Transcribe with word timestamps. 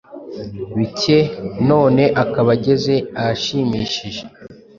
bike 0.77 1.19
none 1.69 2.03
akaba 2.23 2.49
ageze 2.57 2.95
ahashimishije. 3.19 4.23